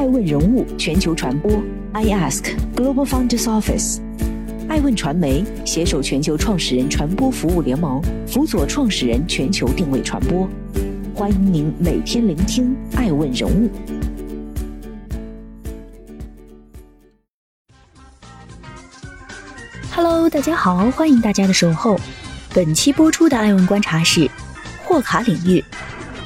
[0.00, 1.62] 爱问人物全球传播
[1.92, 3.98] ，I Ask Global Founders Office，
[4.66, 10.48] 爱问传媒携手全球创始人传播服务联盟，辅佐创始人全球定位传播。
[11.14, 13.68] 欢迎您每天聆听爱问人物。
[19.94, 22.00] Hello，大家好，欢迎大家的守候。
[22.54, 24.30] 本期播出的爱问观察是：
[24.82, 25.62] 货卡领域，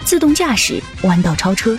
[0.05, 1.77] 自动驾驶弯道超车。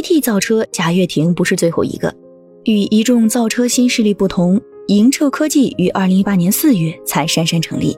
[0.00, 2.10] PPT 造车贾跃亭不是最后一个，
[2.64, 7.94] 与一众造车新势力不同，莹澈科技于二零一八年四月才姗姗成立。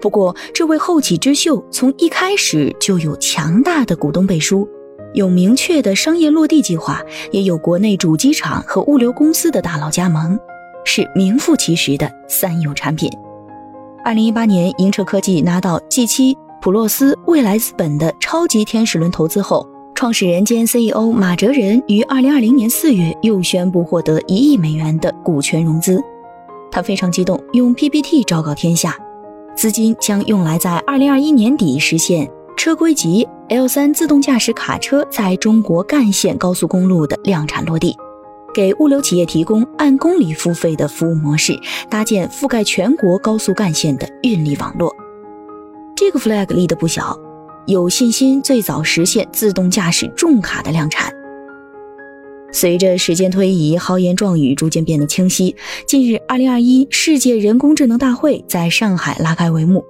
[0.00, 4.68] 不过，这位后起之秀从一开始就有强大的股东背书，
[5.14, 10.38] 有明确的商业落地计划，也有国内主机厂和物流公司的大佬加盟，
[10.84, 13.10] 是名副其实的三有产品。
[14.04, 19.68] 二零一八年，莹澈科技拿到 G7、普洛斯、未来资本的超级天使轮投资后。
[19.96, 25.98] 创始人兼 CEO 马哲仁于二零二零年四月又宣布获得一亿美元的股权融资，
[26.70, 28.94] 他非常激动，用 PPT 昭告天下，
[29.56, 37.96] 资金将用来在二零二一年底实现车规级 L 三自动驾驶卡车在中国干线高速公路的量产落地，
[38.52, 44.94] 给物流企业提供按公里付费的服务模式，搭建覆盖全国高速干线的运力网络。
[45.96, 47.18] 这个 flag 立得不小。
[47.66, 51.12] 有信心最早实现自动驾驶重卡的量产。
[52.52, 55.54] 随着时间推移，豪言壮语逐渐变得清晰。
[55.84, 59.84] 近日，二零二一世界人工智能大会在上海拉开帷幕，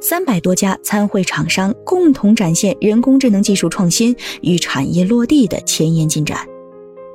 [0.00, 6.38] 三百多家参会厂商共同展现人工智能技术创新与产业落地的前沿进展，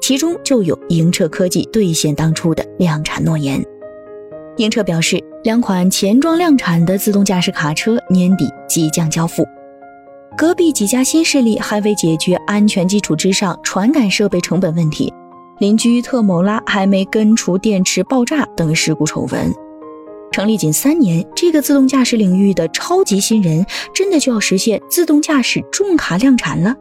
[0.01, 3.63] 其中就有盈澈科技兑现当初的量产诺言。
[4.57, 9.41] 莹澈表示，两款前装量产的自动驾驶卡车年底即将交付。
[10.39, 15.13] 隔壁几家新势力还未解决安全基础之上传感设备成本问题，
[15.57, 19.53] 邻居特某拉还没根除电池爆炸等事故丑闻。
[20.31, 26.73] 成立仅三年，这个自动驾驶领域的超级新人，真的就要实现自动驾驶重卡量产了？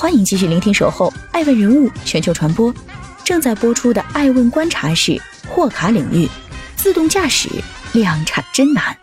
[0.00, 2.72] 欢迎继续聆听《守候爱问人物全球传播》，
[3.22, 6.26] 正在播出的《爱问观察》是货卡领域
[6.74, 7.50] 自动驾驶
[7.92, 8.96] 量产真难。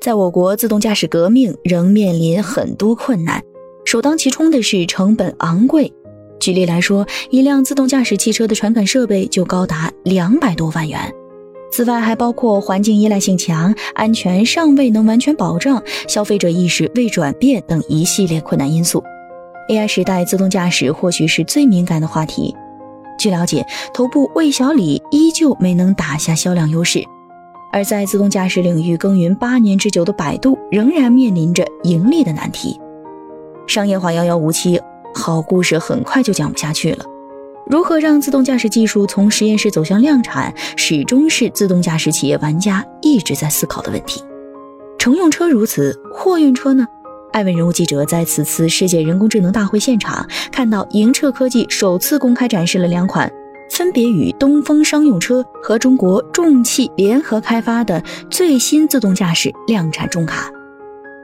[0.00, 3.42] 在我国，自动驾驶革命仍面临很多困难，
[3.84, 5.92] 首当其冲的是成本昂贵。
[6.38, 11.12] 举例来说，一辆自动驾驶汽车的传感设备就高达两百多万元。
[11.72, 19.02] 此外，还包括环境依赖性强、安全尚未能完全保障、消费者意识未转变等一系列困难因素。
[19.70, 22.54] AI 时代，自动驾驶或许是最敏感的话题。
[23.18, 27.02] 据了解，头部魏小李依旧没能打下销量优势，
[27.72, 32.78] 而在自动驾驶领域耕耘八年之久的百度，仍然面临着盈利的难题。
[33.66, 34.78] 商业化遥遥无期，
[35.14, 37.04] 好故事很快就讲不下去了。
[37.66, 44.22] 如何让自动驾驶技术从实验室走向量产，始终是自动驾驶企业玩家一直在思考的问题。
[44.98, 46.86] 乘用车如此，货运车呢？
[47.32, 53.32] 艾问人物记者在此次世界人工智能大会现场看到，盈澈科技首次公开展示了两款
[53.70, 60.50] 分别与东风商用车和中国重汽联合开发的最新自动驾驶量产重卡。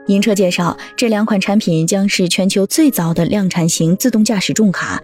[0.06, 4.98] 莹澈介绍，这两款产品将是全球最早的量产型自动驾驶重卡。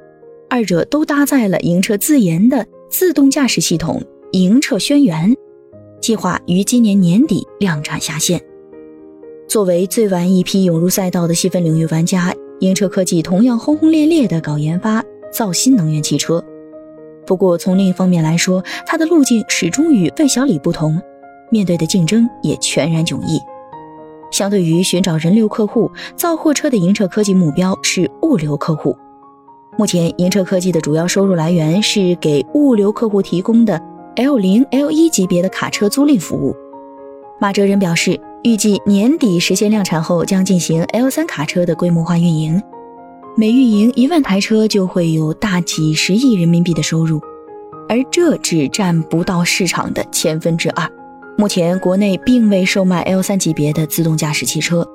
[0.55, 4.01] 二者都搭载了莹澈自研的自动驾驶系统
[4.31, 5.35] 莹澈轩辕，
[6.01, 8.41] 计划于今年年底量产下线。
[9.49, 16.41] 作为最晚一批涌入赛道的细分领域玩家，莹澈科技同样轰轰烈烈地搞研发造新能源汽车。
[17.27, 21.03] 不过从另一方面来说，它的路径始终与魏小李不同，
[21.51, 23.41] 面对的竞争也全然迥异。
[24.31, 28.97] 相对于寻找人流客户，造货车的莹澈科技目标是物流客户。
[29.77, 33.81] 目前，银车科技的主要收入来源是给物流客户提供的
[34.15, 36.55] L 零、L 一级别的卡车租赁服务。
[37.41, 42.63] 马哲仁表示，预计年底实现量产后，将进行 L 三卡车的规模化运营，
[43.37, 47.21] 每运营一万台车就会有大几十亿人民币的收入，
[47.89, 50.89] 而这只占不到市场的千分之二。
[51.37, 54.87] 目前，国内并未售卖 L 三级别的自动驾驶汽车。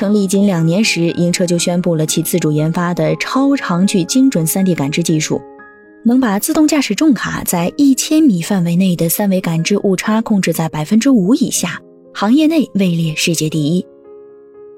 [0.00, 5.38] 成立仅两年时，英车就宣布了其自主研发的超长距精准 3D 感知技术。
[6.06, 11.78] 能把自动驾驶重卡在一千米范围内的三维感知误差控制在百分之五以下，
[12.14, 13.86] 行业内位列世界第一。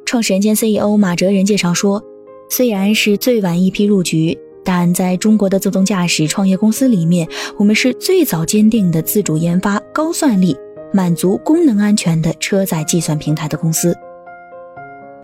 [0.04, 2.02] 创始人兼 CEO 马哲仁介绍说，
[2.50, 10.56] 虽然是最晚一批入局，但在中国的自动驾驶创业公司里面，我们是最早坚定的自主研发高算力、
[10.92, 13.96] 满足功能安全的车载计算平台的公司。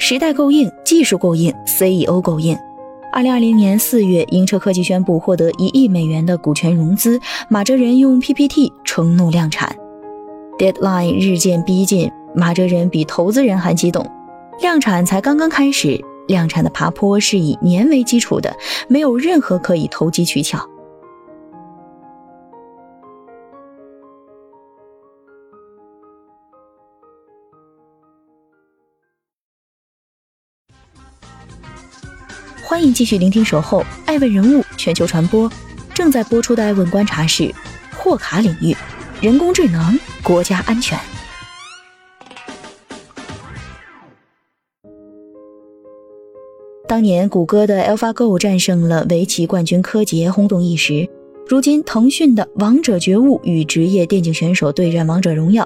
[0.01, 2.57] 时代够硬，技术够硬，CEO 够硬。
[3.13, 9.75] 二零二零年四月，英车科技宣布获得一亿美元的股权融资，马哲仁用 PPT 承诺量产。
[10.57, 14.07] Deadline 日渐逼近，马哲仁比投资人还激动。
[14.61, 18.57] 量产才刚刚开始，量产的爬坡是以年为基础的，
[18.87, 20.65] 没有任何可以投机取巧。
[32.79, 35.51] 欢迎继续聆听《守候爱问人物全球传播》，
[35.93, 37.53] 正在播出的爱问观察是：
[37.97, 38.73] 霍卡领域，
[39.21, 40.97] 人工智能，国家安全。
[46.87, 51.09] 当年谷歌的 AlphaGo 战胜了围棋冠军柯洁，轰动一时。
[51.49, 55.65] 如今腾讯的《王者觉悟》与职业电竞选手对战《王者荣耀》，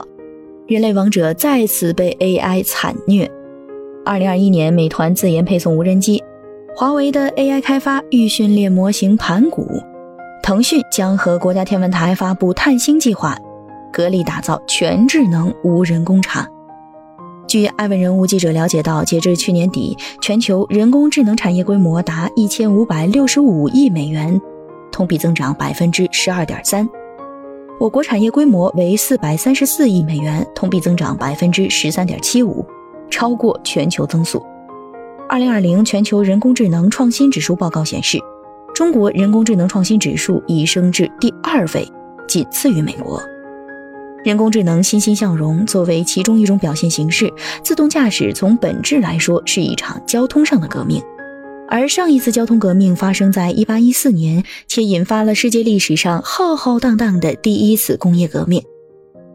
[0.66, 3.30] 人类王者再次被 AI 惨虐。
[4.02, 6.24] 二零二一年，美团自研配送无人机。
[6.74, 9.66] 华为的 AI 开发预训练模型盘古，
[10.42, 13.36] 腾讯将和国家天文台发布探星计划，
[13.92, 16.46] 合力打造全智能无人工厂。
[17.46, 24.40] 据爱问人物记者了解到，截至去年底，全球人工智能产业规模达一千五百六十五亿美元，
[24.90, 26.88] 同比增长百分之十二点三。
[27.78, 32.64] 我国产业规模为四百三十四亿美元，同比增长百分之十三点七五，
[33.10, 34.42] 超过全球增速。
[35.28, 38.18] 二零二零全球人工智能创新指数报告显示，
[38.74, 41.90] 中国人工智能创新指数已升至第二位，
[42.28, 43.22] 仅次于美国。
[44.24, 47.32] 人工智能欣欣向荣，作为其中一种表现形式，
[47.62, 51.02] 自动驾驶从本质来说是一场交通上的革命。
[51.68, 58.62] 而上一次交通革命发生在一八一四年，且引发了世界历史上浩浩荡荡的第一次工业革命。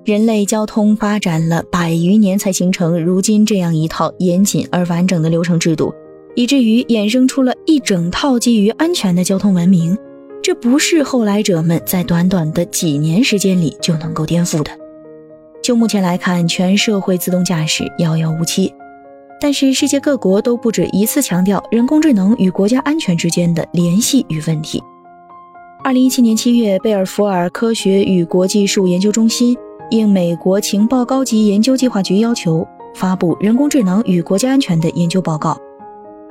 [0.08, 5.94] 人类交通发展了百余年，才形成如今这样一套严谨而完整的流程制度，
[6.34, 9.98] 以至于衍生出了一整套基于安全的交通文明。
[10.42, 14.72] 这不是后来者们在短短的几年时间里就能够颠覆的。
[15.62, 18.74] 就目前来看，全社会自动驾驶遥遥无期，
[19.42, 24.82] 但是世界各国都不止一次强调人工智能与国家安全之间的联系与问题。
[25.84, 29.58] 二零一七年七月，贝尔福尔科学与国际事务研究中心。
[29.90, 35.58] 应美国情报高级研究计划局要求，发布人工智能与国家安全的研究报告。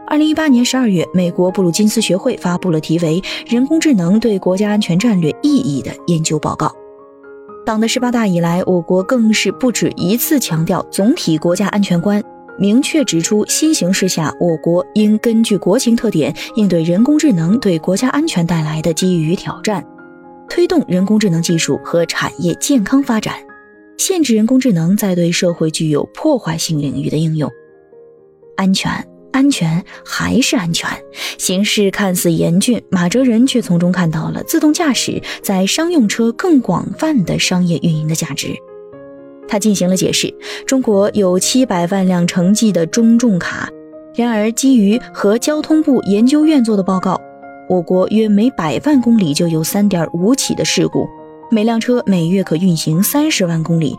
[0.06, 3.20] 二零一八年十二月，美国布鲁金斯学会发布了题为
[3.52, 6.70] 《人工智能对国家安全战略意义》的研究报告。
[7.64, 12.22] 党的十八大以来，我国更是不止一次强调总体国家安全观，
[12.56, 19.84] 明确指出新形势下，我国应根据国情特点，应对人工智能对国家安全带来的机遇与挑战，
[20.48, 23.34] 推动人工智能技术和产业健康发展。
[23.98, 27.50] 限制人工智能在对社会具有破坏性领域的应用，
[28.56, 28.90] 安全，
[29.32, 30.88] 安全还是安全。
[31.38, 38.54] 形势看似严峻，马哲仁却从中看到了自动驾驶在商用车更广泛的商业运营的价值。
[39.48, 40.32] 他进行了解释：
[40.66, 43.68] 中国有七百万辆城际的中重卡，
[44.14, 47.20] 然而基于和交通部研究院做的报告，
[47.68, 51.06] 我国约每百万公里就有三点五起的事故。
[51.48, 53.96] 每辆车每月可运行三十万公里，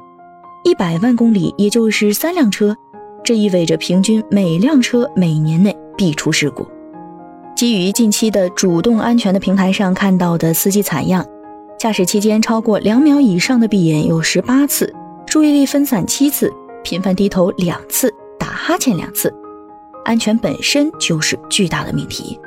[0.66, 2.76] 一百万公里也就是三辆车，
[3.24, 6.68] 这意味着平均每辆车每年内必出事故。
[7.56, 11.26] 基于近期的主动安全的平台上看到的司机采样，
[11.80, 14.94] 驾驶期间超过两秒以上的闭眼有十八次，
[15.26, 16.52] 注意力分散七次，
[16.84, 19.34] 频繁低头两次，打哈欠两次，
[20.04, 22.38] 安全本身就是巨大的命题。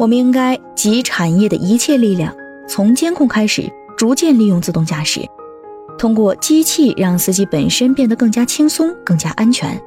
[0.00, 2.34] 我们应该集产业的一切力量，
[2.68, 3.72] 从监控开始。
[4.02, 5.20] 逐渐利用自动驾驶，
[5.96, 9.80] 通过机器让司机本身变得更加轻松、更加安全，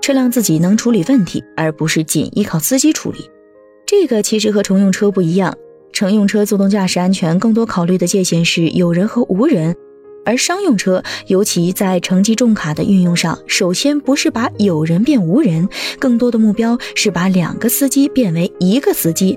[0.00, 3.28] 车辆自己能处理问题，而不是仅依靠司机处理。
[3.84, 5.52] 这个其实和乘用车不一样，
[5.92, 9.74] 乘用车自动驾驶安全更多考虑的界限是有人和无人，
[10.24, 15.68] 而商用车，尤其在城际重卡的运用上，首先不是把有人变无人，
[15.98, 19.36] 更多的目标是把两个司机变为一个司机。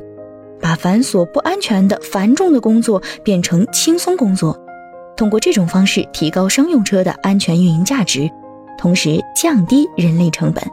[0.62, 4.58] 把繁琐不安全的繁重的工作变成轻松工作，
[5.16, 8.30] 通过这种方式提高商用车的安全运营价值，
[8.78, 10.64] 同时降低人力成本。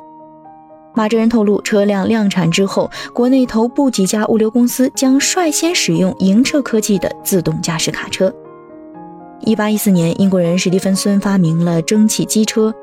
[0.95, 8.33] 马哲仁透露，车辆量产之后，国内头部几家物流公司将率先使用营车科技的自动驾驶卡车。
[9.41, 12.75] 一八一四年，英国人史蒂芬森发明了蒸汽机车，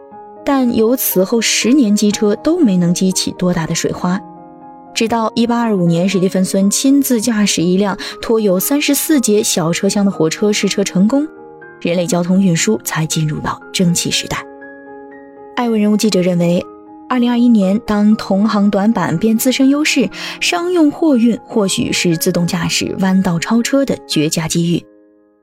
[0.45, 4.21] 但由此后十年机车都没能激起多大的水花。
[4.93, 11.27] 直到一八二五年，史蒂芬森亲自驾驶一辆拖有三十四节小车厢的火车试车成功，
[11.81, 14.45] 人类交通运输才进入到蒸汽时代。
[15.55, 16.65] 艾问人物记者认为。
[17.09, 20.09] 二零二一年，当同行短板变自身优势，
[20.41, 24.83] 商用货运或许是自动驾驶弯道超车的绝佳机遇。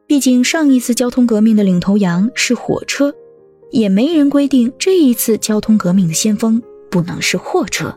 [0.05, 3.15] 毕竟上一次交通革命的领头羊是火车，
[3.71, 7.97] 也没人规定这一次交通革命的先锋不能是货车。